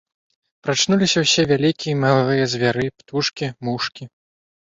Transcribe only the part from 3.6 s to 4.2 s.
мушкі.